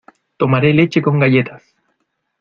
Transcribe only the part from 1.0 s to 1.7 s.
con galletas.